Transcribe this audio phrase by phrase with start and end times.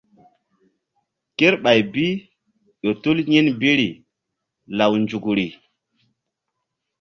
[1.37, 2.05] Kerɓay bi
[2.83, 3.89] ƴo tul yin biri
[4.77, 5.47] law nzukri.